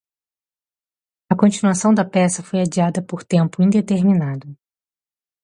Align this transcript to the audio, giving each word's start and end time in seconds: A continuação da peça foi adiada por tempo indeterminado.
A 1.29 1.35
continuação 1.35 1.93
da 1.93 2.03
peça 2.03 2.41
foi 2.41 2.61
adiada 2.61 3.03
por 3.03 3.23
tempo 3.23 3.61
indeterminado. 3.61 4.57